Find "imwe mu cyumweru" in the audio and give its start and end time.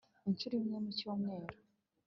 0.61-1.55